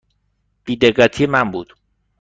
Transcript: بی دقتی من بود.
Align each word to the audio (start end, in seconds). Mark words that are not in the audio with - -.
بی 0.63 0.75
دقتی 0.75 1.25
من 1.25 1.51
بود. 1.51 1.73